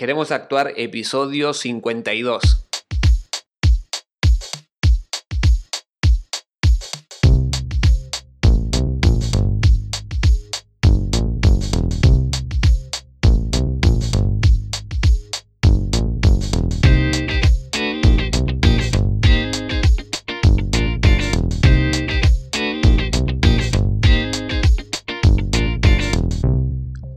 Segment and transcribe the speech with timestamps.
[0.00, 2.66] Queremos actuar episodio 52.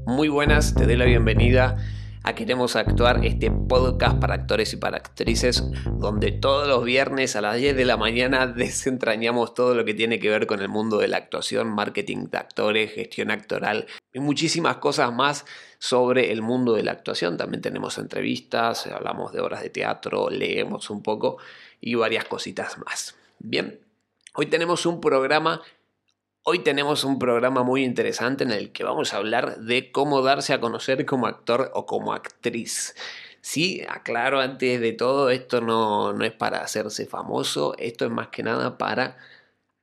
[0.05, 1.77] Muy buenas, te doy la bienvenida
[2.26, 5.61] a Queremos Actuar, este podcast para actores y para actrices,
[6.00, 10.20] donde todos los viernes a las 10 de la mañana desentrañamos todo lo que tiene
[10.20, 14.78] que ver con el mundo de la actuación, marketing de actores, gestión actoral y muchísimas
[14.78, 15.46] cosas más
[15.80, 17.36] sobre el mundo de la actuación.
[17.36, 21.39] También tenemos entrevistas, hablamos de obras de teatro, leemos un poco
[21.82, 23.18] y varias cositas más.
[23.39, 23.82] Bien,
[24.33, 25.61] hoy tenemos un programa
[26.46, 30.52] Hoy tenemos un programa muy interesante en el que vamos a hablar de cómo darse
[30.52, 32.95] a conocer como actor o como actriz.
[33.39, 38.27] Sí, aclaro antes de todo, esto no, no es para hacerse famoso, esto es más
[38.27, 39.17] que nada para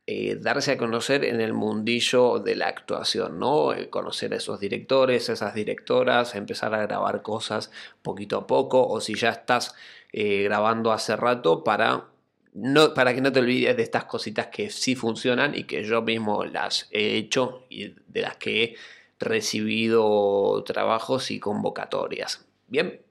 [0.06, 3.70] eh, darse a conocer en el mundillo de la actuación, ¿no?
[3.91, 7.70] conocer a esos directores, esas directoras, empezar a grabar cosas
[8.03, 9.75] poquito a poco, o si ya estás
[10.12, 12.09] eh, grabando hace rato, para
[12.53, 16.03] no, para que no te olvides de estas cositas que sí funcionan y que yo
[16.03, 18.77] mismo las he hecho y de las que he
[19.19, 22.47] recibido trabajos y convocatorias.
[22.67, 23.03] Bien.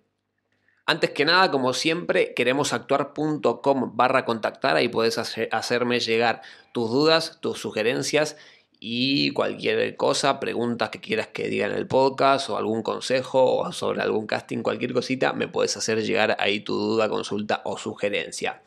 [0.86, 4.76] Antes que nada, como siempre, queremos actuar.com barra contactar.
[4.76, 6.42] Ahí puedes hacerme llegar
[6.74, 8.38] tus dudas, tus sugerencias
[8.80, 13.72] y cualquier cosa, preguntas que quieras que diga en el podcast o algún consejo o
[13.72, 18.62] sobre algún casting, cualquier cosita, me puedes hacer llegar ahí tu duda, consulta o sugerencia.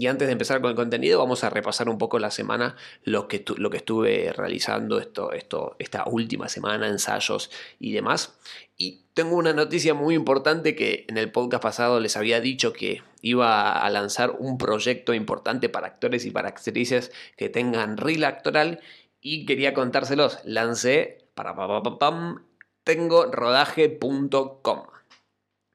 [0.00, 3.28] Y antes de empezar con el contenido, vamos a repasar un poco la semana, lo
[3.28, 8.38] que, lo que estuve realizando esto, esto, esta última semana, ensayos y demás.
[8.78, 13.02] Y tengo una noticia muy importante que en el podcast pasado les había dicho que
[13.20, 18.80] iba a lanzar un proyecto importante para actores y para actrices que tengan reel actoral
[19.20, 20.38] y quería contárselos.
[20.44, 22.46] Lancé para pam,
[22.84, 24.80] tengo rodaje.com.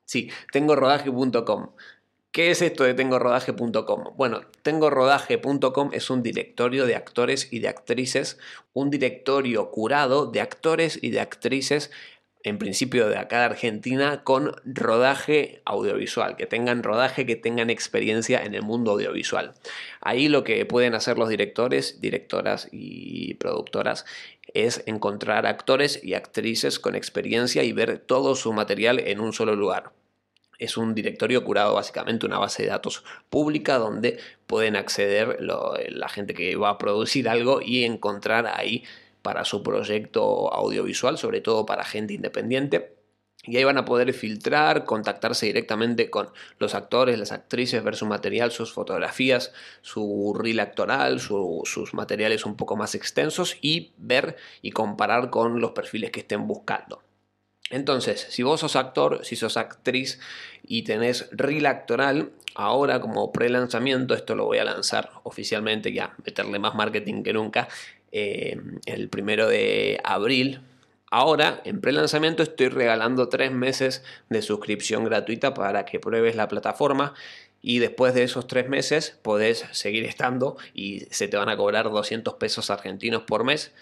[0.05, 1.69] Sí, tengo rodaje.com.
[2.35, 4.17] ¿Qué es esto de tengorodaje.com?
[4.17, 8.37] Bueno, tengorodaje.com es un directorio de actores y de actrices,
[8.73, 11.91] un directorio curado de actores y de actrices
[12.43, 18.43] en principio de acá de Argentina, con rodaje audiovisual, que tengan rodaje, que tengan experiencia
[18.43, 19.53] en el mundo audiovisual.
[20.01, 24.03] Ahí lo que pueden hacer los directores, directoras y productoras
[24.53, 29.55] es encontrar actores y actrices con experiencia y ver todo su material en un solo
[29.55, 29.93] lugar.
[30.59, 34.17] Es un directorio curado básicamente, una base de datos pública donde
[34.47, 38.83] pueden acceder la gente que va a producir algo y encontrar ahí
[39.21, 42.95] para su proyecto audiovisual, sobre todo para gente independiente.
[43.47, 48.07] Y ahí van a poder filtrar, contactarse directamente con los actores, las actrices, ver su
[48.07, 54.71] material, sus fotografías, su reel actoral, sus materiales un poco más extensos y ver y
[54.71, 57.04] comparar con los perfiles que estén buscando.
[57.71, 60.19] Entonces, si vos sos actor, si sos actriz
[60.67, 66.59] y tenés reel actoral, ahora como pre-lanzamiento, esto lo voy a lanzar oficialmente, ya meterle
[66.59, 67.67] más marketing que nunca,
[68.11, 70.61] eh, el primero de abril.
[71.09, 77.13] Ahora, en pre-lanzamiento, estoy regalando tres meses de suscripción gratuita para que pruebes la plataforma
[77.61, 81.89] y después de esos tres meses podés seguir estando y se te van a cobrar
[81.89, 83.73] 200 pesos argentinos por mes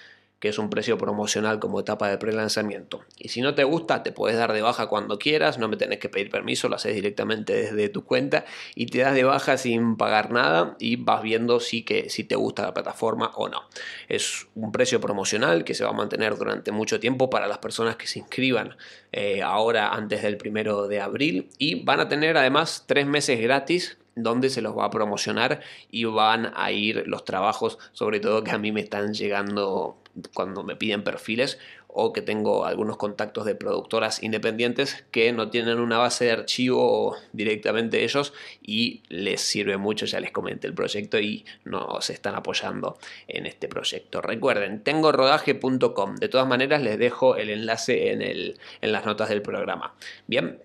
[0.43, 3.05] que es un precio promocional como etapa de pre-lanzamiento.
[3.17, 5.99] Y si no te gusta, te puedes dar de baja cuando quieras, no me tenés
[5.99, 8.43] que pedir permiso, lo haces directamente desde tu cuenta
[8.75, 12.35] y te das de baja sin pagar nada y vas viendo si, que, si te
[12.35, 13.61] gusta la plataforma o no.
[14.09, 17.95] Es un precio promocional que se va a mantener durante mucho tiempo para las personas
[17.95, 18.75] que se inscriban
[19.13, 23.97] eh, ahora antes del primero de abril y van a tener además tres meses gratis
[24.16, 28.51] donde se los va a promocionar y van a ir los trabajos, sobre todo que
[28.51, 29.97] a mí me están llegando
[30.34, 31.57] cuando me piden perfiles
[31.88, 37.16] o que tengo algunos contactos de productoras independientes que no tienen una base de archivo
[37.34, 42.97] directamente ellos y les sirve mucho, ya les comenté el proyecto y nos están apoyando
[43.28, 44.22] en este proyecto.
[44.22, 49.29] Recuerden, tengo rodaje.com, de todas maneras les dejo el enlace en, el, en las notas
[49.29, 49.93] del programa.
[50.26, 50.59] Bien,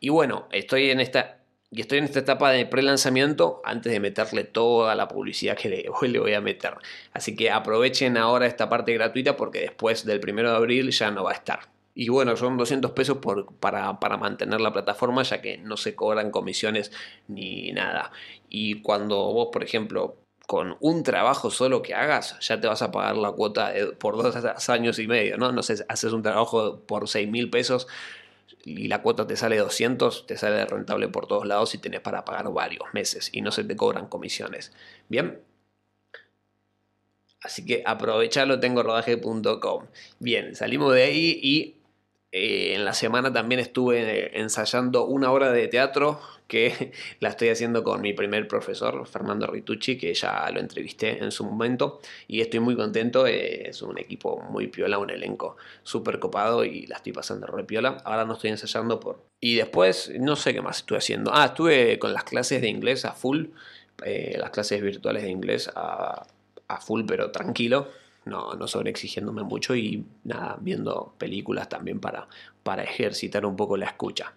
[0.00, 1.41] y bueno, estoy en esta
[1.74, 6.08] y estoy en esta etapa de pre-lanzamiento antes de meterle toda la publicidad que hoy
[6.08, 6.74] le voy a meter.
[7.14, 11.24] Así que aprovechen ahora esta parte gratuita porque después del primero de abril ya no
[11.24, 11.70] va a estar.
[11.94, 15.94] Y bueno, son 200 pesos por, para, para, mantener la plataforma ya que no se
[15.94, 16.92] cobran comisiones
[17.28, 18.12] ni nada.
[18.48, 20.16] Y cuando vos, por ejemplo,
[20.46, 24.36] con un trabajo solo que hagas, ya te vas a pagar la cuota por dos
[24.68, 25.52] años y medio, ¿no?
[25.52, 27.88] No sé, haces un trabajo por 6 mil pesos,
[28.64, 32.24] y la cuota te sale 200, te sale rentable por todos lados y tenés para
[32.24, 34.72] pagar varios meses y no se te cobran comisiones.
[35.08, 35.42] Bien.
[37.42, 39.86] Así que aprovechalo, tengo rodaje.com.
[40.20, 41.81] Bien, salimos de ahí y
[42.34, 46.18] eh, en la semana también estuve ensayando una obra de teatro
[46.48, 51.30] que la estoy haciendo con mi primer profesor, Fernando Ritucci, que ya lo entrevisté en
[51.30, 53.26] su momento y estoy muy contento.
[53.26, 57.64] Eh, es un equipo muy piola, un elenco súper copado y la estoy pasando re
[57.64, 57.98] piola.
[58.04, 59.22] Ahora no estoy ensayando por...
[59.38, 61.32] Y después, no sé qué más estuve haciendo.
[61.34, 63.48] Ah, estuve con las clases de inglés a full,
[64.06, 66.26] eh, las clases virtuales de inglés a,
[66.68, 67.88] a full, pero tranquilo
[68.24, 72.28] no, no sobreexigiéndome mucho y nada, viendo películas también para,
[72.62, 74.34] para ejercitar un poco la escucha.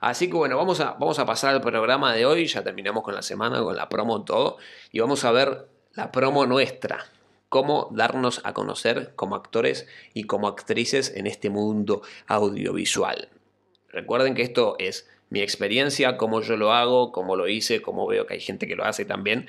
[0.00, 3.14] Así que bueno, vamos a, vamos a pasar al programa de hoy, ya terminamos con
[3.14, 4.58] la semana, con la promo todo,
[4.92, 7.06] y vamos a ver la promo nuestra,
[7.48, 13.28] cómo darnos a conocer como actores y como actrices en este mundo audiovisual.
[13.88, 18.26] Recuerden que esto es mi experiencia, cómo yo lo hago, cómo lo hice, cómo veo
[18.26, 19.46] que hay gente que lo hace también,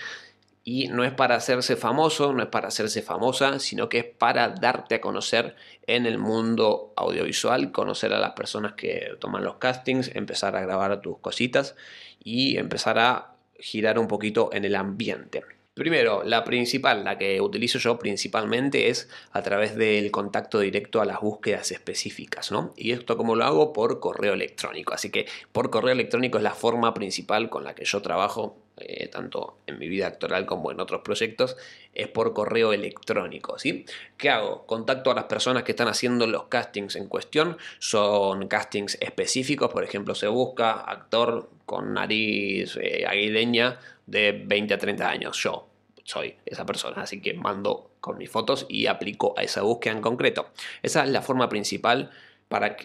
[0.67, 4.49] y no es para hacerse famoso, no es para hacerse famosa, sino que es para
[4.49, 10.13] darte a conocer en el mundo audiovisual, conocer a las personas que toman los castings,
[10.15, 11.75] empezar a grabar tus cositas
[12.19, 15.43] y empezar a girar un poquito en el ambiente.
[15.75, 21.05] Primero, la principal, la que utilizo yo principalmente es a través del contacto directo a
[21.05, 22.73] las búsquedas específicas, ¿no?
[22.75, 26.55] Y esto como lo hago por correo electrónico, así que por correo electrónico es la
[26.55, 30.79] forma principal con la que yo trabajo, eh, tanto en mi vida actoral como en
[30.79, 31.55] otros proyectos,
[31.93, 33.85] es por correo electrónico, ¿sí?
[34.17, 34.65] ¿Qué hago?
[34.65, 39.83] Contacto a las personas que están haciendo los castings en cuestión, son castings específicos, por
[39.83, 45.37] ejemplo, se busca actor con nariz eh, aguileña de 20 a 30 años.
[45.41, 45.67] Yo
[46.03, 50.01] soy esa persona, así que mando con mis fotos y aplico a esa búsqueda en
[50.01, 50.49] concreto.
[50.83, 52.11] Esa es la forma principal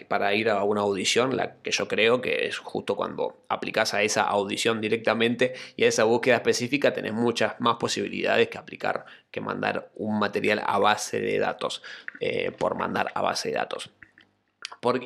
[0.07, 4.01] para, ir a una audición, la que yo creo que es justo cuando aplicas a
[4.03, 9.39] esa audición directamente y a esa búsqueda específica tenés muchas más posibilidades que aplicar, que
[9.39, 11.81] mandar un material a base de datos,
[12.19, 13.91] eh, por mandar a base de datos.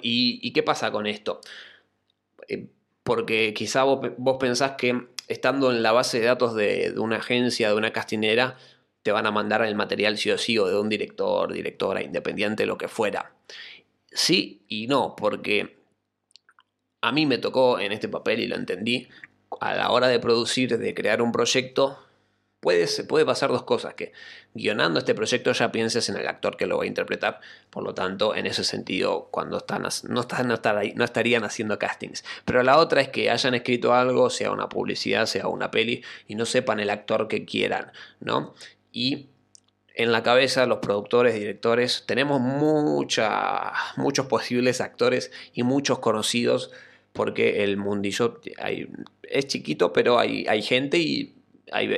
[0.01, 1.41] y, qué pasa con esto?
[2.47, 2.67] Eh,
[3.03, 7.75] porque quizá vos, pensás que estando en la base de datos de, una agencia, de
[7.75, 8.57] una castinera,
[9.03, 12.65] te van a mandar el material sí o sí, o de un director, directora, independiente,
[12.65, 13.35] lo que fuera.
[14.15, 15.77] Sí y no, porque
[17.01, 19.09] a mí me tocó en este papel y lo entendí,
[19.59, 21.99] a la hora de producir, de crear un proyecto,
[22.61, 24.13] puede, puede pasar dos cosas, que
[24.53, 27.93] guionando este proyecto ya pienses en el actor que lo va a interpretar, por lo
[27.93, 29.89] tanto, en ese sentido, cuando están, no,
[30.21, 30.55] están, no,
[30.95, 32.23] no estarían haciendo castings.
[32.45, 36.35] Pero la otra es que hayan escrito algo, sea una publicidad, sea una peli, y
[36.35, 37.91] no sepan el actor que quieran,
[38.21, 38.55] ¿no?
[38.93, 39.27] Y
[39.95, 46.71] en la cabeza los productores, directores, tenemos muchos posibles actores y muchos conocidos
[47.13, 48.41] porque el mundillo
[49.23, 51.35] es chiquito, pero hay, hay gente y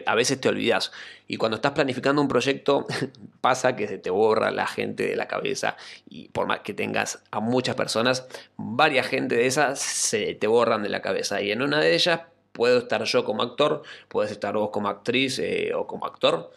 [0.06, 0.92] a veces te olvidas.
[1.28, 2.86] Y cuando estás planificando un proyecto,
[3.42, 5.76] pasa que se te borra la gente de la cabeza.
[6.08, 10.84] Y por más que tengas a muchas personas, varias gente de esas se te borran
[10.84, 11.42] de la cabeza.
[11.42, 12.22] Y en una de ellas
[12.52, 16.52] puedo estar yo como actor, puedes estar vos como actriz eh, o como actor.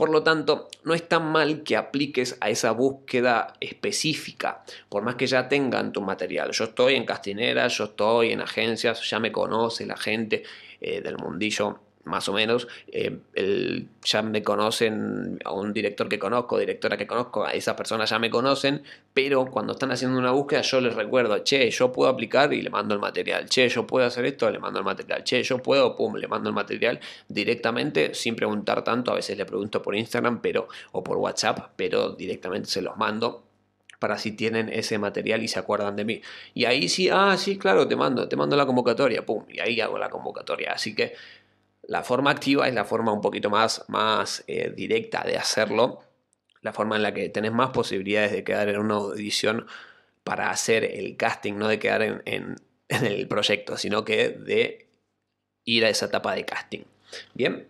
[0.00, 5.16] Por lo tanto, no es tan mal que apliques a esa búsqueda específica, por más
[5.16, 6.52] que ya tengan tu material.
[6.52, 10.42] Yo estoy en castinera, yo estoy en agencias, ya me conoce la gente
[10.80, 16.58] eh, del mundillo más o menos, eh, ya me conocen, a un director que conozco,
[16.58, 20.62] directora que conozco, a esas personas ya me conocen, pero cuando están haciendo una búsqueda
[20.62, 24.06] yo les recuerdo, che, yo puedo aplicar y le mando el material, che, yo puedo
[24.06, 28.14] hacer esto, le mando el material, che, yo puedo, pum, le mando el material directamente,
[28.14, 32.68] sin preguntar tanto, a veces le pregunto por Instagram pero, o por WhatsApp, pero directamente
[32.68, 33.44] se los mando
[34.00, 36.22] para si tienen ese material y se acuerdan de mí.
[36.54, 39.78] Y ahí sí, ah, sí, claro, te mando, te mando la convocatoria, pum, y ahí
[39.80, 40.72] hago la convocatoria.
[40.72, 41.12] Así que
[41.90, 45.98] la forma activa es la forma un poquito más, más eh, directa de hacerlo,
[46.62, 49.66] la forma en la que tenés más posibilidades de quedar en una audición
[50.22, 52.22] para hacer el casting, no de quedar en,
[52.88, 54.86] en el proyecto, sino que de
[55.64, 56.82] ir a esa etapa de casting.
[57.34, 57.66] Bien,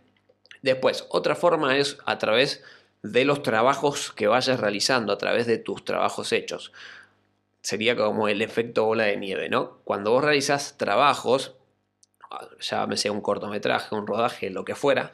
[0.60, 2.62] después, otra forma es a través
[3.02, 6.72] de los trabajos que vayas realizando, a través de tus trabajos hechos.
[7.62, 9.78] Sería como el efecto bola de nieve, ¿no?
[9.84, 11.54] Cuando vos realizas trabajos,
[12.60, 15.12] ya me sea un cortometraje, un rodaje, lo que fuera,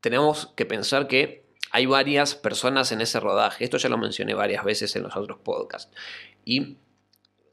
[0.00, 3.64] tenemos que pensar que hay varias personas en ese rodaje.
[3.64, 5.92] Esto ya lo mencioné varias veces en los otros podcasts.
[6.44, 6.76] Y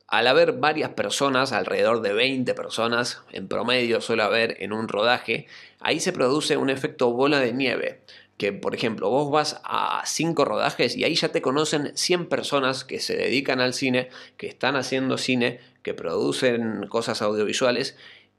[0.07, 5.47] al haber varias personas, alrededor de 20 personas en promedio suele haber en un rodaje,
[5.79, 8.01] ahí se produce un efecto bola de nieve.
[8.37, 12.83] que, por ejemplo, vos vas a cinco rodajes y ahí ya te conocen 100 personas
[12.83, 17.97] que se dedican al cine, que están haciendo cine, que producen cosas audiovisuales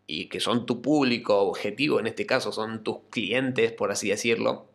[0.09, 4.67] y que son tu público objetivo, en este caso son tus clientes, por así decirlo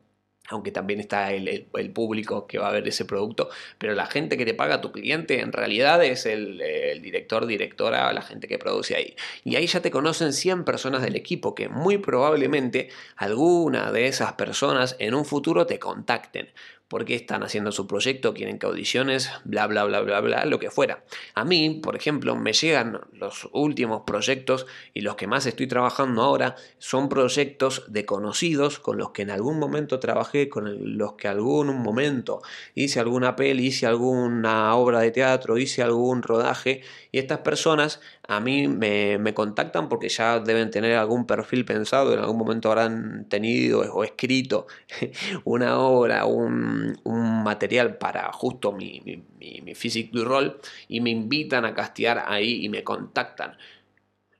[0.50, 4.46] aunque también está el, público que va a ver ese producto, pero la gente que
[4.46, 8.96] te paga tu cliente en realidad es el, el, director, directora, la gente que produce
[8.96, 9.16] ahí.
[9.46, 14.34] Y ahí ya te conocen 100 personas del equipo que muy probablemente alguna de esas
[14.34, 16.50] personas en un futuro te contacten
[16.94, 20.60] por qué están haciendo su proyecto, quieren que audiciones, bla, bla, bla, bla, bla, lo
[20.60, 21.04] que fuera.
[21.34, 26.22] A mí, por ejemplo, me llegan los últimos proyectos y los que más estoy trabajando
[26.22, 31.28] ahora son proyectos de conocidos con los que en algún momento trabajé, con los que
[31.28, 32.44] algún momento
[32.76, 36.82] hice alguna peli, hice alguna obra de teatro, hice algún rodaje
[37.12, 42.20] y estas personas a mí me, contactan porque ya deben tener algún perfil pensado, en
[42.20, 44.68] algún momento habrán tenido o escrito
[45.44, 50.56] una obra, un, un material para justo mi, mi, mi, physical role
[50.88, 53.58] y me invitan a castear ahí y me contactan.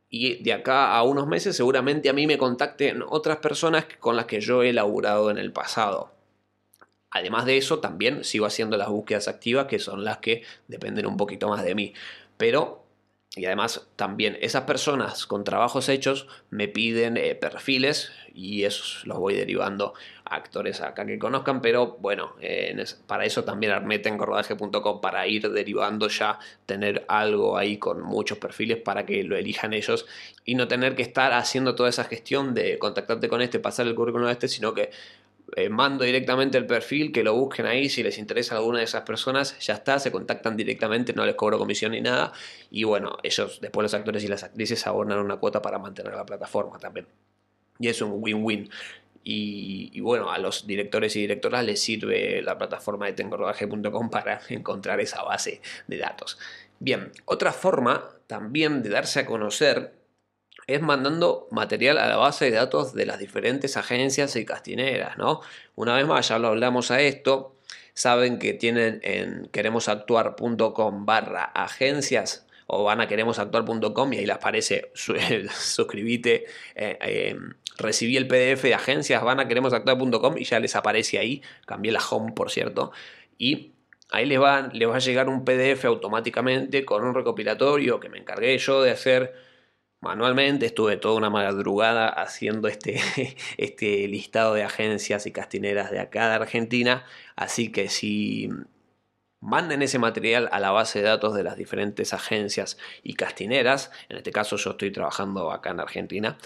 [0.10, 4.26] Y de acá a unos meses seguramente a mí me contacten otras personas con las
[4.26, 6.14] que yo he laburado en el pasado.
[7.10, 11.18] Además de eso, también sigo haciendo las búsquedas activas, que son las que dependen un
[11.18, 11.94] poquito más de mí.
[12.38, 12.83] Pero
[13.36, 19.18] y además también esas personas con trabajos hechos me piden eh, perfiles y esos los
[19.18, 22.36] voy derivando a actores acá que conozcan, pero bueno,
[23.08, 28.38] para eso también armete en corrodaje.com para ir derivando ya, tener algo ahí con muchos
[28.38, 30.06] perfiles para que lo elijan ellos
[30.46, 33.96] y no tener que estar haciendo toda esa gestión de contactarte con este, pasar el
[33.96, 34.92] currículum a este, sino que
[35.56, 39.04] eh, mando directamente el perfil, que lo busquen ahí, si les interesa alguna de esas
[39.04, 42.34] personas, ya está, se contactan directamente, no les cobro comisión ni nada,
[42.72, 46.26] y bueno, ellos, después los actores y las actrices abonan una cuota para mantener la
[46.26, 47.08] plataforma también.
[47.80, 48.70] Y es un win-win.
[49.26, 55.00] Y, bueno, a los directores y directoras les sirve la plataforma de tengorodaje.com para encontrar
[55.00, 56.38] esa base de datos.
[56.80, 59.94] Bien, otra forma también de darse a conocer
[60.68, 65.42] es mandando material a la base de datos de las diferentes agencias y castineras, ¿no?
[65.76, 67.56] Una vez más, ya lo hablamos a esto,
[67.94, 74.92] saben que tienen en queremosactuar.com barra agencias o van a queremosactuar.com y ahí les aparece
[74.94, 77.38] suscribite, eh, eh,
[77.78, 82.00] recibí el PDF de agencias, van a queremosactuar.com y ya les aparece ahí, cambié la
[82.00, 82.92] home por cierto,
[83.38, 83.74] y
[84.10, 88.20] ahí les va, les va a llegar un PDF automáticamente con un recopilatorio que me
[88.20, 89.34] encargué yo de hacer
[90.04, 93.00] manualmente, estuve toda una madrugada haciendo este,
[93.58, 97.06] este listado de agencias y castineras de acá de Argentina,
[97.36, 98.50] así que si
[99.40, 104.18] manden ese material a la base de datos de las diferentes agencias y castineras, en
[104.18, 106.38] este caso yo estoy trabajando acá en Argentina,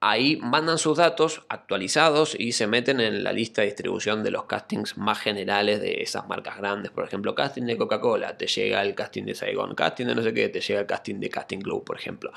[0.00, 4.44] ahí mandan sus datos actualizados y se meten en la lista de distribución de los
[4.44, 6.92] castings más generales de esas marcas grandes.
[6.92, 10.34] Por ejemplo, casting de Coca-Cola, te llega el casting de Saigon, casting de no sé
[10.34, 12.32] qué, te llega el casting de Casting Club, por ejemplo.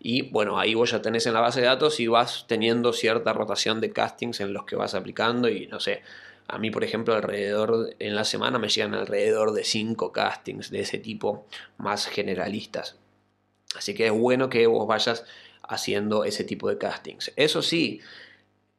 [0.00, 3.32] Y bueno, ahí vos ya tenés en la base de datos y vas teniendo cierta
[3.32, 6.02] rotación de castings en los que vas aplicando y no sé.
[6.46, 10.80] A mí, por ejemplo, alrededor en la semana me llegan alrededor de 5 castings de
[10.80, 11.46] ese tipo
[11.78, 12.98] más generalistas.
[13.76, 15.24] Así que es bueno que vos vayas
[15.68, 17.32] haciendo ese tipo de castings.
[17.36, 18.00] Eso sí,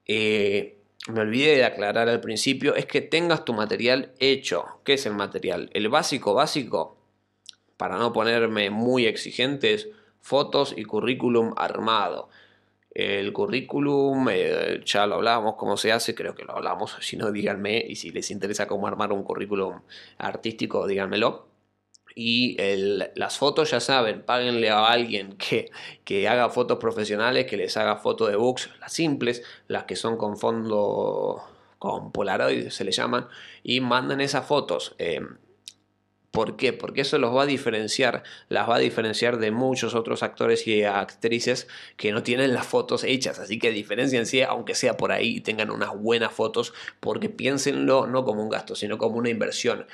[0.05, 0.77] eh,
[1.07, 4.65] me olvidé de aclarar al principio, es que tengas tu material hecho.
[4.83, 5.69] ¿Qué es el material?
[5.73, 6.97] El básico básico,
[7.77, 9.89] para no ponerme muy exigentes,
[10.21, 12.29] fotos y currículum armado.
[12.91, 17.31] El currículum, eh, ya lo hablábamos cómo se hace, creo que lo hablamos, si no
[17.31, 19.81] díganme, y si les interesa cómo armar un currículum
[20.17, 21.54] artístico, díganmelo.
[22.17, 22.55] Y
[23.15, 25.69] las fotos, ya saben, páguenle a alguien que,
[26.05, 30.15] que, haga fotos profesionales, que les haga fotos de books, las simples, las que son
[30.15, 31.43] con fondo,
[31.77, 33.27] con Polaroid se le llaman,
[33.63, 34.95] y manden esas fotos.
[34.97, 35.19] Eh,
[36.35, 36.73] ¿Por qué?
[36.73, 40.83] Porque eso los va a diferenciar, las va a diferenciar de muchos otros actores y
[40.83, 43.39] actrices que no tienen las fotos hechas.
[43.39, 48.25] Así que diferenciense, aunque sea por ahí, y tengan unas buenas fotos, porque piénsenlo no
[48.25, 49.85] como un gasto, sino como una inversión.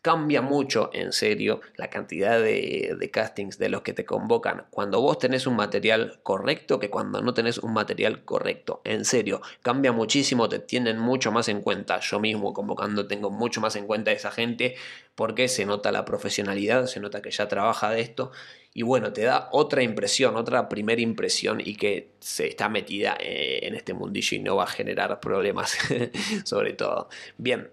[0.00, 5.18] Cambia mucho, en serio, la cantidad de, castings de los que te convocan cuando vos
[5.18, 8.80] tenés un material correcto que cuando no tenés un material correcto.
[8.84, 11.98] En serio, cambia muchísimo, te tienen mucho más en cuenta.
[11.98, 14.76] Yo mismo convocando tengo mucho más en cuenta a esa gente
[15.16, 18.30] porque se nota la profesionalidad, se nota que ya trabaja de esto
[18.74, 23.66] y bueno, te da otra impresión, otra primera impresión y que se está metida eh,
[23.66, 25.76] en este mundillo y no va a generar problemas
[26.44, 27.08] sobre todo.
[27.36, 27.68] Bien,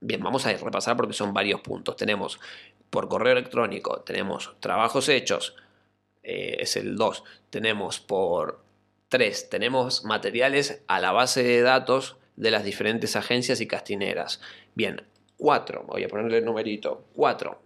[0.00, 1.96] Bien, vamos a repasar porque son varios puntos.
[1.96, 2.40] Tenemos
[2.88, 5.54] por correo electrónico, tenemos trabajos hechos,
[6.22, 7.22] eh, es el 2.
[7.50, 8.64] Tenemos por
[9.08, 14.40] 3, tenemos materiales a la base de datos de las diferentes agencias y castineras.
[14.74, 15.02] Bien,
[15.36, 17.60] cuatro, voy a ponerle el numerito, cuatro.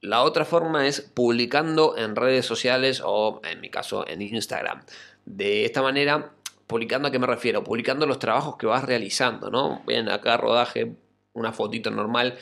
[0.00, 4.84] La otra forma es publicando en redes sociales o en mi caso en Instagram.
[5.24, 6.34] De esta manera,
[6.66, 7.64] publicando a qué me refiero?
[7.64, 9.82] Publicando los trabajos que vas realizando, ¿no?
[9.86, 10.96] Bien, acá rodaje,
[11.32, 12.38] una fotito normal,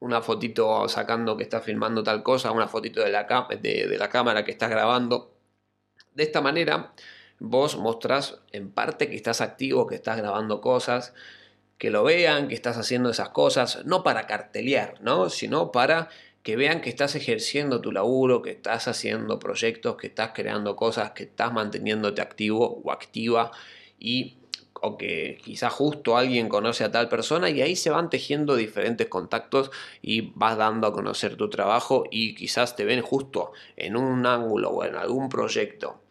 [0.00, 3.24] una fotito sacando que estás filmando tal cosa, una fotito de la,
[3.60, 5.32] de la cámara que estás grabando.
[6.14, 6.92] De esta manera,
[7.38, 11.14] vos mostrás en parte que estás activo, que estás grabando cosas,
[11.78, 15.28] que lo vean, que estás haciendo esas cosas, no para cartelear, ¿no?
[15.28, 16.08] sino para
[16.44, 21.12] que vean que estás ejerciendo tu laburo, que estás haciendo proyectos, que estás creando cosas,
[21.12, 23.50] que estás manteniéndote activo o activa
[23.98, 24.36] y
[24.82, 29.06] o que quizás justo alguien conoce a tal persona y ahí se van tejiendo diferentes
[29.06, 29.70] contactos
[30.02, 34.68] y vas dando a conocer tu trabajo y quizás te ven justo en un ángulo
[34.68, 36.02] o en algún proyecto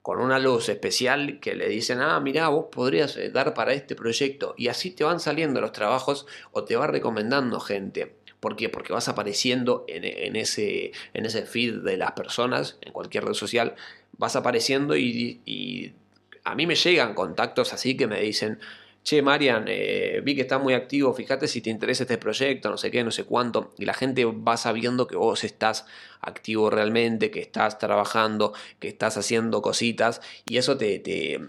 [0.00, 3.94] con una luz especial que le dicen, ah, mira, vos podrías eh, dar para este
[3.94, 8.14] proyecto y así te van saliendo los trabajos o te va recomendando gente.
[8.46, 8.68] ¿Por qué?
[8.68, 13.74] Porque vas apareciendo en, ese, en ese feed de las personas, en cualquier red social,
[14.18, 15.92] vas apareciendo y
[16.44, 18.60] a mí me llegan contactos así que me dicen,
[19.02, 22.76] che, Marian, eh, vi que estás muy activo, fíjate si te interesa este proyecto, no
[22.76, 25.86] sé qué, no sé cuánto, y la gente va sabiendo que vos estás
[26.20, 31.40] activo realmente, que estás trabajando, que estás haciendo cositas, y eso te, te,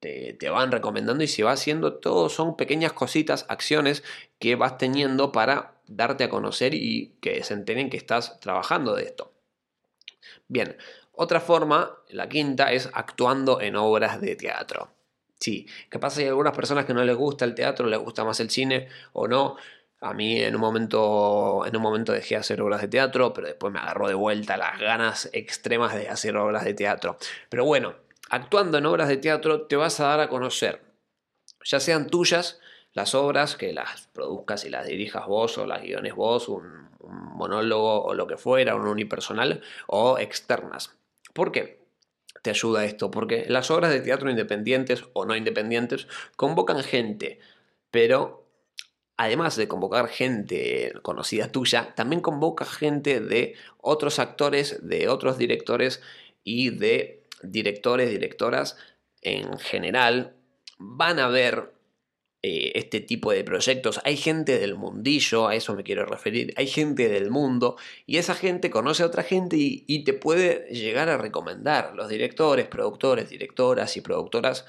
[0.00, 4.02] te, van recomendando y se va haciendo todo, son pequeñas cositas, acciones
[4.40, 9.04] que vas teniendo para darte a conocer y que se enteren que estás trabajando de
[9.04, 9.32] esto.
[10.48, 10.76] Bien,
[11.12, 14.94] otra forma, la quinta, es actuando en obras de teatro.
[15.38, 16.20] Sí, ¿qué pasa?
[16.20, 19.28] Hay algunas personas que no les gusta el teatro, les gusta más el cine o
[19.28, 19.56] no.
[20.00, 23.46] A mí en un momento, en un momento dejé de hacer obras de teatro, pero
[23.46, 27.18] después me agarró de vuelta las ganas extremas de hacer obras de teatro.
[27.50, 27.94] Pero bueno,
[28.30, 30.82] actuando en obras de teatro te vas a dar a conocer,
[31.64, 32.58] ya sean tuyas
[32.92, 38.02] las obras, que las produzcas y las dirijas vos o las guiones vos, un monólogo
[38.02, 40.96] o lo que fuera, un unipersonal, o externas.
[41.32, 41.80] ¿Por qué?
[42.42, 47.38] Te ayuda esto, porque las obras de teatro independientes o no independientes convocan gente,
[47.90, 48.46] pero
[49.16, 56.02] además de convocar gente conocida tuya, también convoca gente de otros actores, de otros directores
[56.42, 58.76] y de directores, directoras
[59.20, 60.36] en general.
[60.78, 61.74] Van a ver
[62.42, 64.00] eh, este tipo de proyectos.
[64.02, 67.76] Hay gente del mundillo, a eso me quiero referir, hay gente del mundo
[68.06, 71.94] y esa gente conoce a otra gente y, te puede llegar a recomendar.
[71.94, 74.64] Los directores, productores, directoras y productoras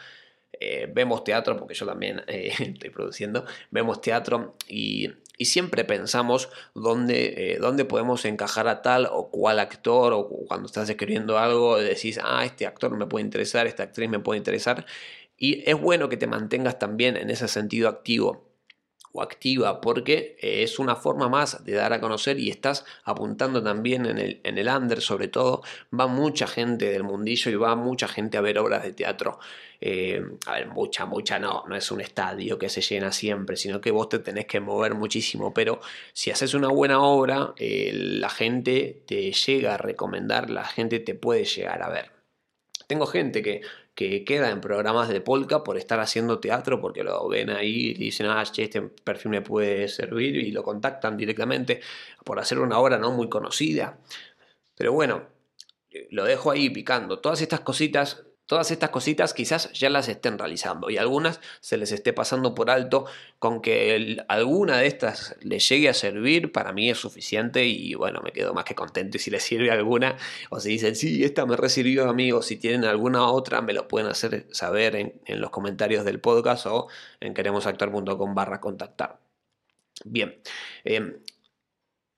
[0.59, 7.57] eh, vemos teatro, porque yo también eh, estoy produciendo, vemos teatro y, siempre pensamos dónde,
[7.59, 12.45] dónde, podemos encajar a tal o cual actor, o cuando estás escribiendo algo decís, ah,
[12.45, 14.85] este actor me puede interesar, esta actriz me puede interesar,
[15.41, 18.47] y es bueno que te mantengas también en ese sentido activo
[19.11, 23.63] o activa porque eh, es una forma más de dar a conocer y estás apuntando
[23.63, 25.63] también en el, en el under sobre todo.
[25.99, 29.39] Va mucha gente del mundillo y va mucha gente a ver obras de teatro.
[29.81, 33.81] Eh, a ver mucha mucha no no es un estadio que se llena siempre sino
[33.81, 35.55] que vos te tenés que mover muchísimo.
[35.55, 35.81] Pero
[36.13, 41.15] si haces una buena obra eh, la gente te llega a recomendar la gente te
[41.15, 42.11] puede llegar a ver.
[42.91, 43.61] Tengo gente que
[44.09, 47.93] que queda en programas de polka por estar haciendo teatro, porque lo ven ahí y
[47.93, 51.81] dicen, ah, este perfil me puede servir y lo contactan directamente
[52.23, 53.99] por hacer una obra no muy conocida.
[54.75, 55.27] Pero bueno,
[56.09, 57.19] lo dejo ahí picando.
[57.19, 61.93] Todas estas cositas Todas estas cositas quizás ya las estén realizando y algunas se les
[61.93, 63.05] esté pasando por alto.
[63.39, 68.19] Con que alguna de estas les llegue a servir, para mí es suficiente y bueno,
[68.21, 69.15] me quedo más que contento.
[69.15, 70.17] Y si les sirve alguna,
[70.49, 73.71] o si dicen, sí, esta me recibió a mí, o si tienen alguna otra, me
[73.71, 76.89] lo pueden hacer saber en, los comentarios del podcast o
[77.21, 79.17] en queremosactuar.com barra contactar.
[80.03, 80.41] Bien,
[80.83, 81.21] eh,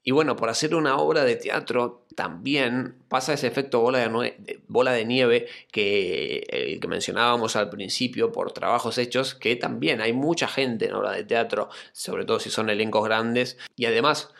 [0.06, 4.92] y bueno, por hacer una obra de teatro también pasa ese efecto bola de, bola
[4.92, 10.48] de nieve que el que mencionábamos al principio por trabajos hechos, que también hay mucha
[10.48, 14.34] gente en obra de teatro, sobre todo si son elencos grandes, y además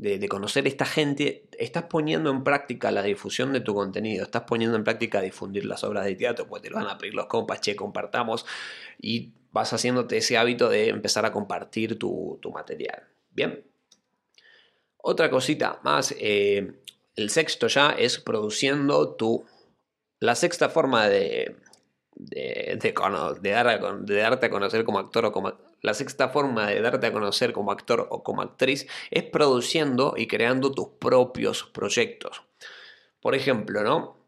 [0.00, 4.76] de, conocer esta gente, estás poniendo en práctica la difusión de tu contenido, estás poniendo
[4.76, 7.60] en práctica difundir las obras de teatro, pues te lo van a pedir los compas,
[7.60, 8.46] che, compartamos,
[8.98, 13.08] y vas haciéndote ese hábito de empezar a compartir tu, tu material.
[13.30, 13.62] Bien.
[15.02, 16.79] Otra cosita más, eh,
[17.16, 19.44] el sexto ya es produciendo tu...
[20.18, 21.56] La sexta forma de,
[22.14, 22.78] de,
[24.12, 25.54] darte a conocer como actor o como...
[25.82, 30.26] La sexta forma de darte a conocer como actor o como actriz es produciendo y
[30.26, 32.42] creando tus propios proyectos.
[33.20, 34.20] Por ejemplo, ¿no?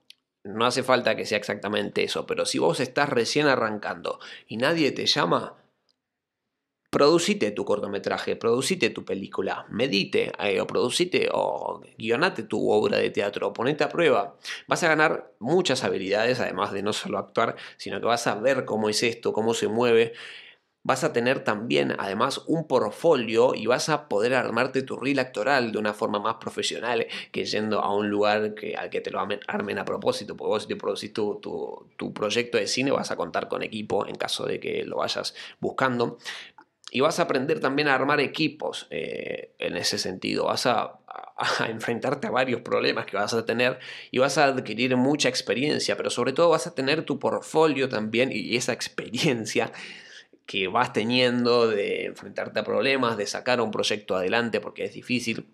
[0.44, 4.92] no hace falta que sea exactamente eso, pero si vos estás recién arrancando y nadie
[4.92, 5.61] te llama,
[6.92, 13.08] producite tu cortometraje, producite tu película, medite eh, o producite o guionate tu obra de
[13.08, 14.36] teatro, ponete a prueba.
[14.68, 18.66] Vas a ganar muchas habilidades, además de no solo actuar, sino que vas a ver
[18.66, 20.12] cómo es esto, cómo se mueve
[20.84, 25.70] vas a tener también además un portfolio y vas a poder armarte tu reel actoral
[25.70, 29.20] de una forma más profesional que yendo a un lugar que, al que te lo
[29.20, 33.16] armen a propósito, porque vos si te producís tu, tu, proyecto de cine vas a
[33.16, 36.18] contar con equipo en caso de que lo vayas buscando.
[36.94, 40.44] Y vas a aprender también a armar equipos eh, en ese sentido.
[40.44, 41.00] Vas a,
[41.36, 43.78] a, enfrentarte a varios problemas que vas a tener
[44.10, 48.30] y vas a adquirir mucha experiencia, pero sobre todo vas a tener tu portfolio también
[48.30, 49.72] y esa experiencia
[50.44, 55.46] que vas teniendo de enfrentarte a problemas, de sacar un proyecto adelante porque es difícil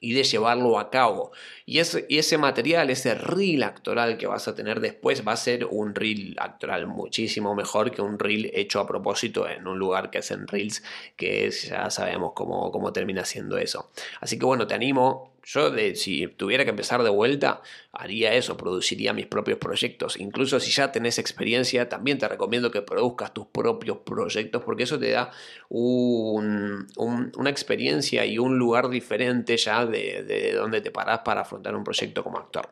[0.00, 1.32] y de llevarlo a cabo.
[1.66, 5.36] Y ese, y ese material, ese reel actoral que vas a tener después va a
[5.36, 10.10] ser un reel actoral muchísimo mejor que un reel hecho a propósito en un lugar
[10.10, 10.82] que hacen reels
[11.16, 13.90] que ya sabemos cómo, cómo termina siendo eso.
[14.20, 19.14] Así que bueno, te animo yo, si tuviera que empezar de vuelta, haría eso, produciría
[19.14, 20.20] mis propios proyectos.
[20.20, 24.98] Incluso si ya tenés experiencia, también te recomiendo que produzcas tus propios proyectos, porque eso
[24.98, 25.30] te da
[25.70, 31.82] una experiencia y un lugar diferente ya de, de donde te parás para afrontar un
[31.82, 32.68] proyecto como actor.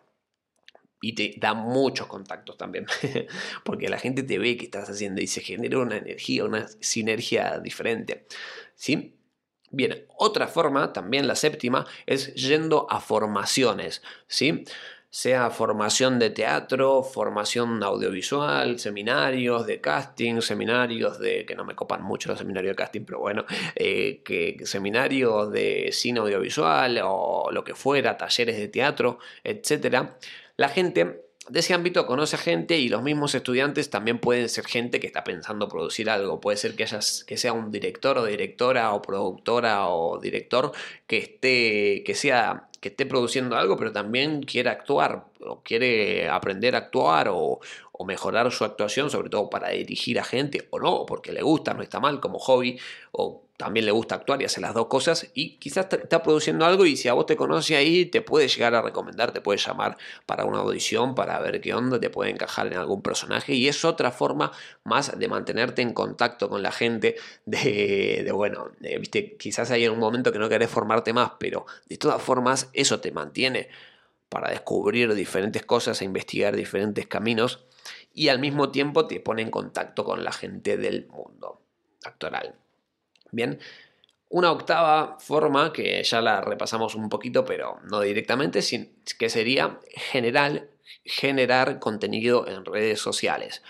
[1.01, 2.85] Y te da muchos contactos también,
[3.65, 7.59] porque la gente te ve que estás haciendo y se genera una energía, una sinergia
[7.59, 8.27] diferente.
[8.75, 9.16] ¿Sí?
[9.71, 14.65] Bien, otra forma, también la séptima, es yendo a formaciones, ¿sí?
[15.17, 22.03] sea formación de teatro, formación audiovisual, seminarios de casting, seminarios de, que no me copan
[22.03, 27.65] mucho los seminarios de casting, pero bueno, eh, que seminarios de cine audiovisual o lo
[27.65, 30.11] que fuera, talleres de teatro, etc.
[30.59, 34.67] La gente de ese ámbito conoce a gente y los mismos estudiantes también pueden ser
[34.67, 36.41] gente que está pensando producir algo.
[36.41, 40.73] Puede ser que, que sea un director o directora o productora o director
[41.07, 46.75] que esté, que sea, que esté produciendo algo, pero también quiere actuar o quiere aprender
[46.75, 47.61] a actuar o,
[47.93, 51.75] o mejorar su actuación, sobre todo para dirigir a gente o no, porque le gusta,
[51.75, 52.79] no está mal como hobby
[53.13, 56.85] o también le gusta actuar y hacer las dos cosas y quizás está produciendo algo
[56.87, 59.97] y si a vos te conoce ahí te puede llegar a recomendar, te puede llamar
[60.27, 63.85] para una audición, para ver qué onda, te puede encajar en algún personaje y es
[63.85, 64.53] otra forma
[64.85, 67.17] más de mantenerte en contacto con la gente,
[67.47, 72.21] de, bueno, viste, quizás hay un momento que no querés formarte más, pero de todas
[72.21, 73.69] formas eso te mantiene
[74.29, 77.65] para descubrir diferentes cosas e investigar diferentes caminos
[78.13, 81.63] y al mismo tiempo te pone en contacto con la gente del mundo
[82.05, 82.55] actoral.
[83.33, 83.59] Bien,
[84.29, 88.61] una octava forma, que ya la repasamos un poquito, pero no directamente,
[89.19, 90.71] que sería general,
[91.05, 93.63] generar contenido en redes sociales.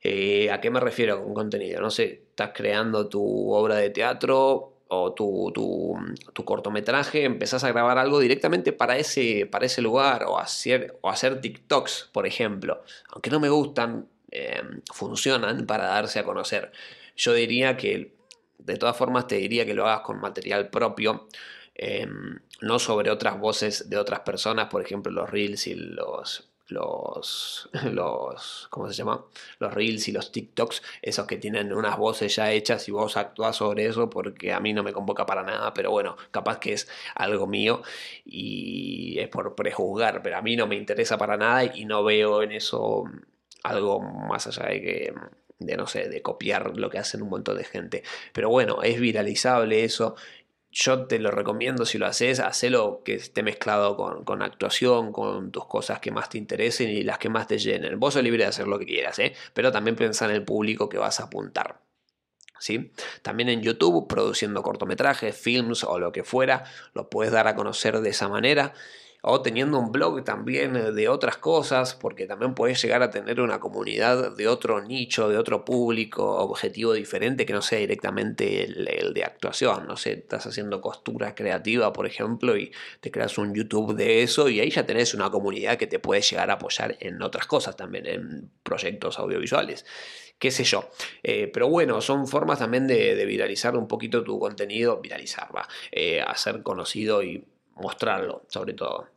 [0.00, 1.80] Eh, ¿A qué me refiero con contenido?
[1.80, 7.98] No sé, estás creando tu obra de teatro o tu, tu, cortometraje, empezás a grabar
[7.98, 12.82] algo directamente para ese, para ese lugar o hacer, o hacer TikToks, por ejemplo.
[13.12, 14.60] Aunque no me gustan, eh,
[14.92, 16.72] funcionan para darse a conocer.
[17.16, 18.12] Yo diría que
[18.64, 21.28] de todas formas, te diría que lo hagas con material propio,
[21.74, 27.68] em, no sobre otras voces de otras personas, por ejemplo, los reels y los los,
[27.92, 29.24] los, ¿cómo se llama?
[29.58, 33.56] Los reels y los TikToks, esos que tienen unas voces ya hechas y vos actúas
[33.56, 36.88] sobre eso porque a mí no me convoca para nada, pero bueno, capaz que es
[37.14, 37.82] algo mío
[38.24, 42.42] y es por prejuzgar, pero a mí no me interesa para nada y no veo
[42.42, 43.04] en eso
[43.62, 45.14] algo más allá de que
[45.66, 48.02] de no sé, de copiar lo que hacen un montón de gente.
[48.32, 50.16] Pero bueno, es viralizable eso.
[50.70, 55.66] Yo te lo recomiendo si lo haces, hacelo que esté mezclado con, actuación, con tus
[55.66, 58.00] cosas que más te interesen y las que más te llenen.
[58.00, 59.34] Vos sos libre de hacer lo que quieras, ¿eh?
[59.52, 61.80] pero también pensá en el público que vas a apuntar.
[62.58, 62.92] ¿Sí?
[63.22, 68.00] También en YouTube, produciendo cortometrajes, films o lo que fuera, lo puedes dar a conocer
[68.00, 68.72] de esa manera
[69.22, 73.40] o teniendo un blog también eh, de otras cosas, porque también puedes llegar a tener
[73.40, 79.14] una comunidad de otro nicho, de otro público objetivo diferente que no sea directamente el,
[79.14, 79.86] de actuación.
[79.86, 84.48] No sé, estás haciendo costura creativa, por ejemplo, y te creas un YouTube de eso
[84.48, 87.76] y ahí ya tenés una comunidad que te puede llegar a apoyar en otras cosas
[87.76, 89.86] también, en proyectos audiovisuales
[90.38, 90.90] qué sé yo.
[91.22, 96.20] Eh, pero bueno, son formas también de, viralizar un poquito tu contenido, viralizar, va, eh,
[96.20, 97.44] hacer conocido y
[97.76, 99.11] mostrarlo, sobre todo.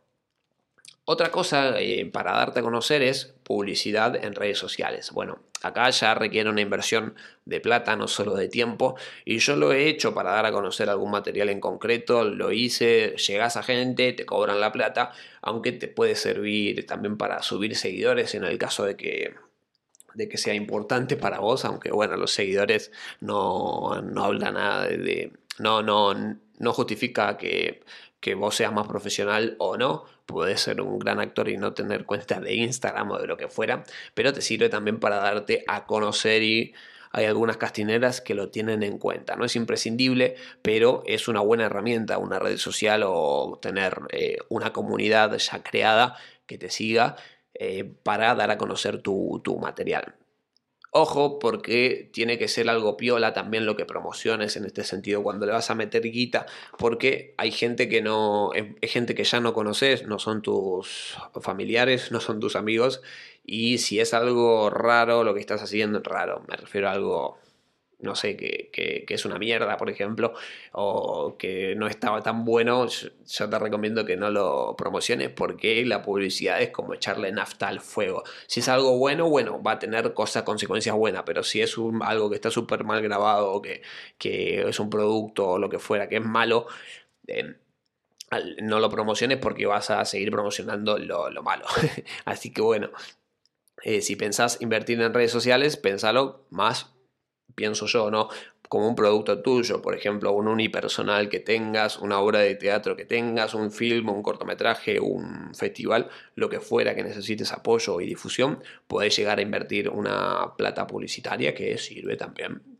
[1.08, 5.12] Otra cosa eh, para darte a conocer es publicidad en redes sociales.
[5.12, 7.14] Bueno, acá ya requiere una inversión
[7.44, 10.90] de plata, no solo de tiempo, y yo lo he hecho para dar a conocer
[10.90, 15.86] algún material en concreto, lo hice, llegas a gente, te cobran la plata, aunque te
[15.86, 19.34] puede servir también para subir seguidores en el caso de que
[20.14, 22.90] de que sea importante para vos, aunque bueno, los seguidores
[23.20, 26.14] no, no hablan nada de, no, no,
[26.58, 27.82] no justifica que,
[28.18, 32.04] que vos seas más profesional o no, puedes ser un gran actor y no tener
[32.04, 33.84] cuenta de Instagram o de lo que fuera,
[34.14, 36.74] pero te sirve también para darte a conocer y
[37.12, 39.36] hay algunas castineras que lo tienen en cuenta.
[39.36, 44.72] No es imprescindible, pero es una buena herramienta, una red social o tener eh, una
[44.72, 47.16] comunidad ya creada que te siga
[47.54, 50.14] eh, para dar a conocer tu, tu material.
[50.98, 55.22] Ojo, porque tiene que ser algo piola también lo que promociones en este sentido.
[55.22, 56.46] Cuando le vas a meter guita,
[56.78, 62.12] porque hay gente que no, es gente que ya no conoces, no son tus familiares,
[62.12, 63.02] no son tus amigos,
[63.44, 67.38] y si es algo raro lo que estás haciendo, raro, me refiero a algo
[67.98, 70.34] no sé, que, que, es una mierda, por ejemplo,
[70.72, 76.02] o que no estaba tan bueno, yo te recomiendo que no lo promociones porque la
[76.02, 78.22] publicidad es como echarle nafta al fuego.
[78.46, 82.28] Si es algo bueno, bueno, va a tener cosas, consecuencias buenas, pero si es algo
[82.28, 83.82] que está súper mal grabado o que,
[84.18, 86.66] que, es un producto o lo que fuera que es malo,
[87.26, 87.56] eh,
[88.62, 91.64] no lo promociones porque vas a seguir promocionando lo, lo malo.
[92.26, 92.90] Así que bueno,
[93.82, 96.95] eh, si pensás invertir en redes sociales, pensalo más
[97.54, 98.28] pienso yo, ¿no?
[98.68, 103.04] Como un producto tuyo, por ejemplo, un unipersonal que tengas, una obra de teatro que
[103.04, 108.62] tengas, un film, un cortometraje, un festival, lo que fuera que necesites apoyo y difusión,
[108.88, 112.75] puedes llegar a invertir una plata publicitaria que sirve también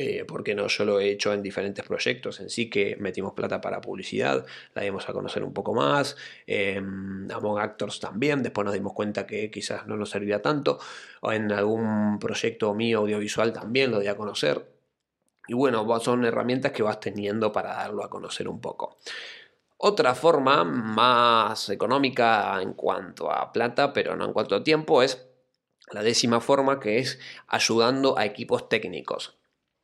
[0.00, 3.60] eh, porque no, yo lo he hecho en diferentes proyectos en sí que metimos plata
[3.60, 8.74] para publicidad, la dimos a conocer un poco más, eh, Among Actors también, después nos
[8.74, 10.78] dimos cuenta que quizás no nos servía tanto,
[11.20, 14.64] o en algún proyecto mío audiovisual también lo di a conocer,
[15.48, 18.98] y bueno, son herramientas que vas teniendo para darlo a conocer un poco.
[19.78, 25.26] Otra forma más económica en cuanto a plata, pero no en cuanto a tiempo, es
[25.90, 29.38] la décima forma que es ayudando a equipos técnicos.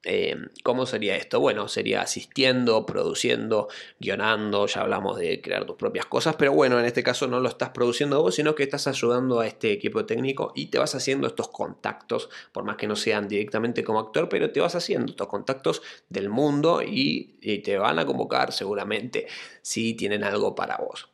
[0.05, 1.40] Em, ¿Cómo sería esto?
[1.40, 6.85] Bueno, sería asistiendo, produciendo, guionando, ya hablamos de crear tus propias cosas, pero bueno, en
[6.85, 10.53] este caso no lo estás produciendo vos, sino que estás ayudando a este equipo técnico
[10.55, 14.51] y te vas haciendo estos contactos, por más que no sean directamente como actor, pero
[14.53, 19.27] te vas haciendo estos contactos del mundo y, y te van a convocar seguramente
[19.62, 21.09] si tienen algo para vos.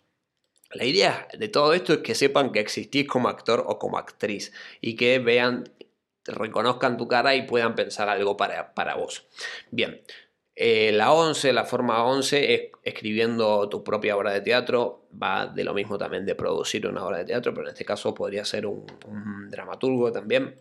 [0.73, 4.53] La idea de todo esto es que sepan que existís como actor o como actriz
[4.81, 5.65] y que vean
[6.25, 9.27] reconozcan tu cara y puedan pensar algo para, para vos.
[9.71, 10.03] Bien,
[10.63, 15.65] eh, la 11, la forma 11 es escribiendo tu propia obra de teatro, va de
[15.65, 18.67] lo mismo también de producir una obra de teatro, pero en este caso podría ser
[18.67, 18.85] un,
[19.49, 20.57] dramaturgo también.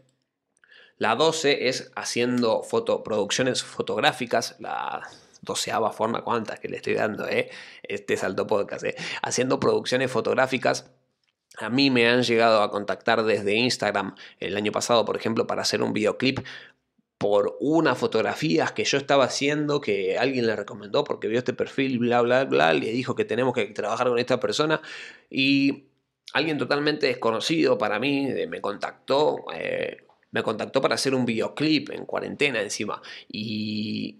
[0.98, 5.02] La 12 es haciendo fotoproducciones fotográficas, la
[5.42, 7.50] doceava forma, cuántas que le estoy dando, eh?
[7.84, 8.96] este salto podcast, eh.
[9.22, 10.92] haciendo producciones fotográficas
[11.60, 15.62] a mí me han llegado a contactar desde Instagram el año pasado, por ejemplo, para
[15.62, 16.40] hacer un videoclip
[17.18, 22.00] por unas fotografías que yo estaba haciendo, que alguien le recomendó porque vio este perfil,
[22.00, 24.82] bla, bla, bla, le dijo que tenemos que trabajar con esta persona.
[25.30, 25.90] Y
[26.34, 29.98] alguien totalmente desconocido para mí eh, me contactó, eh,
[30.32, 33.02] me contactó para hacer un videoclip en cuarentena encima.
[33.28, 34.20] Y,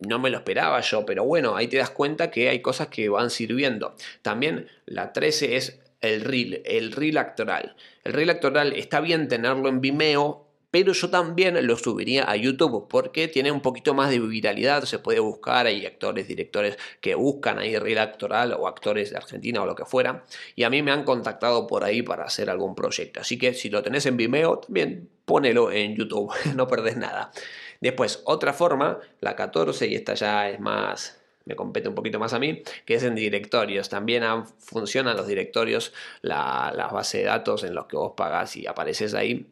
[0.00, 3.08] no me lo esperaba yo, pero bueno, ahí te das cuenta que hay cosas que
[3.08, 3.94] van sirviendo.
[4.22, 7.76] También la 13 es el reel, el reel actoral.
[8.04, 12.86] El reel actoral está bien tenerlo en Vimeo, pero yo también lo subiría a YouTube
[12.88, 17.58] porque tiene un poquito más de viralidad, se puede buscar, hay actores, directores que buscan
[17.58, 20.92] ahí reel actoral o actores de Argentina o lo que fuera, y a mí me
[20.92, 23.20] han contactado por ahí para hacer algún proyecto.
[23.20, 27.32] Así que si lo tenés en Vimeo, también ponelo en YouTube, no perdés nada.
[27.80, 32.32] Después, otra forma, la 14, y esta ya es más, me compete un poquito más
[32.34, 33.88] a mí, que es en directorios.
[33.88, 34.22] También
[34.58, 39.14] funcionan los directorios, la, la base de datos en los que vos pagás y apareces
[39.14, 39.46] ahí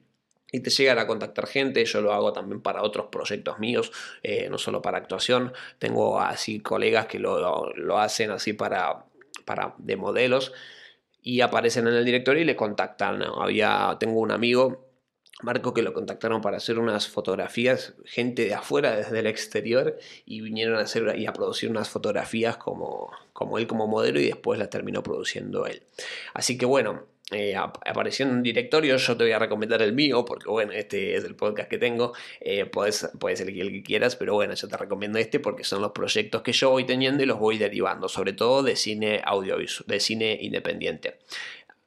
[0.50, 4.48] y te llegan a contactar gente, yo lo hago también para otros proyectos míos, eh,
[4.50, 9.04] no solo para actuación, tengo así colegas que lo, lo, hacen así para,
[9.44, 10.52] para de modelos
[11.22, 13.22] y aparecen en el directorio y le contactan.
[13.22, 14.87] Había, tengo un amigo
[15.42, 19.96] Marco que lo contactaron para hacer unas fotografías, gente de afuera, desde el exterior,
[20.26, 24.26] y vinieron a hacer y a producir unas fotografías como, como él como modelo y
[24.26, 25.82] después las terminó produciendo él.
[26.34, 27.54] Así que bueno, eh,
[28.18, 31.36] en un directorio, yo te voy a recomendar el mío, porque bueno, este es el
[31.36, 35.18] podcast que tengo, eh, puedes, puedes elegir el que quieras, pero bueno, yo te recomiendo
[35.18, 38.62] este porque son los proyectos que yo voy teniendo y los voy derivando, sobre todo
[38.62, 41.18] de cine audiovisual, de cine independiente.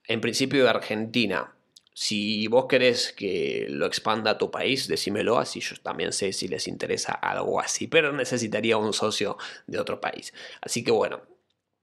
[0.07, 1.51] En principio de Argentina,
[1.93, 6.47] si vos querés que lo expanda a tu país, decímelo, así yo también sé si
[6.47, 10.33] les interesa algo así, pero necesitaría un socio de otro país.
[10.61, 11.21] Así que bueno,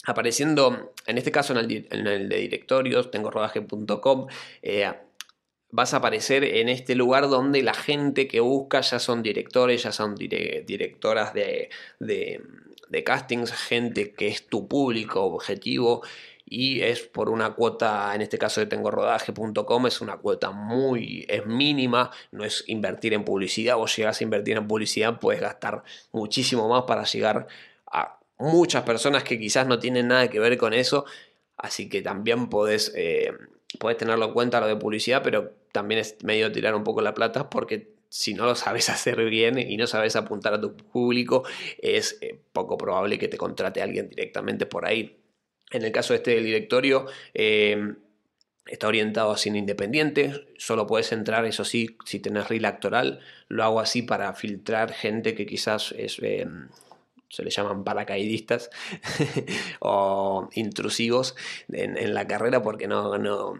[0.06, 1.58] apareciendo, en este caso en
[1.90, 4.26] el, de directorios, tengo rodaje.com,
[4.62, 4.92] eh,
[5.70, 9.92] vas a aparecer en este lugar donde la gente que busca ya son directores, ya
[9.92, 11.68] son directoras de,
[11.98, 16.02] de castings, gente que es tu público objetivo
[16.50, 21.46] y es por una cuota, en este caso de tengorodaje.com, es una cuota muy, es
[21.46, 25.82] mínima, no es invertir en publicidad, vos llegas a invertir en publicidad, puedes gastar
[26.12, 27.46] muchísimo más para llegar
[27.90, 31.04] a muchas personas que quizás no tienen nada que ver con eso,
[31.56, 33.32] así que también podés, eh,
[33.98, 37.50] tenerlo en cuenta lo de publicidad, pero también es medio tirar un poco la plata
[37.50, 41.44] porque si no lo sabes hacer bien y no sabes apuntar a tu público,
[41.78, 45.17] es eh, poco probable que te contrate alguien directamente por ahí.
[45.70, 47.94] En el caso este del directorio, eh,
[48.66, 53.64] está orientado a cine independiente, solo puedes entrar, eso sí, si tenés reel actoral, lo
[53.64, 56.20] hago así para filtrar gente que quizás es
[57.30, 58.70] se le llaman paracaidistas
[59.80, 61.36] o intrusivos
[61.70, 63.54] en, la carrera porque no, no,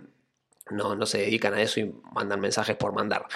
[0.70, 3.26] no, se dedican a eso y mandan mensajes por mandar.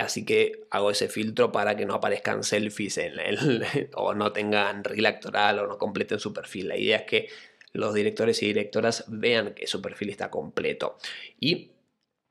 [0.00, 4.84] Así que hago ese filtro para que no aparezcan selfies en el, o no tengan
[4.84, 6.68] reel actoral o no completen su perfil.
[6.68, 7.28] La idea es que
[7.72, 10.98] los directores y directoras vean que su perfil está completo.
[11.40, 11.72] Y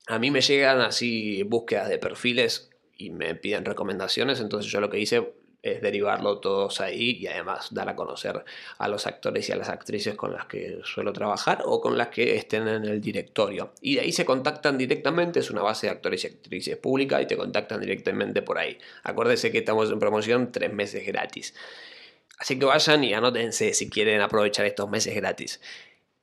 [0.07, 4.89] a mí me llegan así búsquedas de perfiles y me piden recomendaciones, entonces yo lo
[4.89, 8.43] que hice es derivarlo todos ahí y además dar a conocer
[8.77, 12.07] a los actores y a las actrices con las que suelo trabajar o con las
[12.07, 13.73] que estén en el directorio.
[13.79, 17.27] Y de ahí se contactan directamente, es una base de actores y actrices pública y
[17.27, 18.77] te contactan directamente por ahí.
[19.03, 21.53] Acuérdense que estamos en promoción tres meses gratis.
[22.41, 25.61] Así que vayan y anótense si quieren aprovechar estos meses gratis.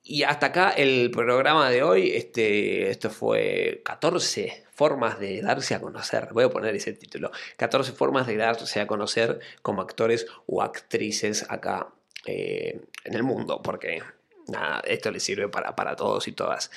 [0.03, 2.11] Y hasta acá el programa de hoy.
[2.13, 6.27] Este, esto fue 14 formas de darse a conocer.
[6.33, 7.31] Voy a poner ese título.
[7.55, 11.87] 14 formas de darse a conocer como actores o actrices acá
[12.25, 13.61] eh, en el mundo.
[13.61, 14.03] Porque
[14.49, 16.69] nada, esto les sirve para, para todos y todas.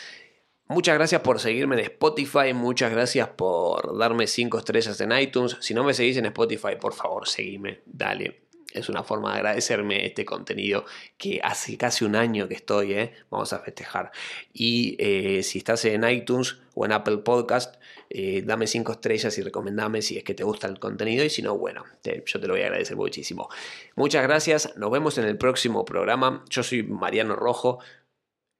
[0.68, 5.56] Muchas gracias por seguirme en Spotify, muchas gracias por darme 5 estrellas en iTunes.
[5.58, 8.41] Si no me seguís en Spotify, por favor, seguime, dale
[8.72, 10.84] es una forma de agradecerme este contenido
[11.16, 13.12] que hace casi un año que estoy, ¿eh?
[13.30, 14.10] vamos a festejar.
[14.52, 17.76] Y eh, si estás en iTunes o en Apple Podcast,
[18.10, 21.42] eh, dame cinco estrellas y recomendame si es que te gusta el contenido y si
[21.42, 23.48] no, bueno, yo te lo voy a agradecer muchísimo.
[23.96, 26.44] Muchas gracias, nos vemos en el próximo programa.
[26.50, 27.78] Yo soy Mariano Rojo.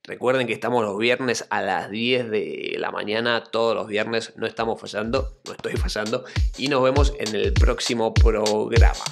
[0.04, 4.48] Recuerden que estamos los viernes a las 10 de la mañana, todos los viernes, no
[4.48, 6.24] estamos fallando, no estoy fallando,
[6.58, 9.04] y nos vemos en el próximo programa.